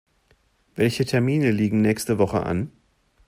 [0.73, 2.71] Welche Termine liegen nächste Woche an?